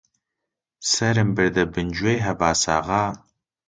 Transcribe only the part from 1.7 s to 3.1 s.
بن گوێی هەباساغا: